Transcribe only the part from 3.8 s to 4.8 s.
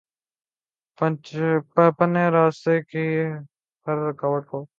ہر رکاوٹ کو